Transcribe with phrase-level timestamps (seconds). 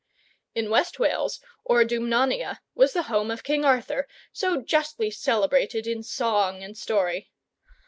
[0.59, 6.01] ]In West Wales, or Dumnonia, was the home of King Arthur, so justly celebrated in
[6.01, 7.29] song and story.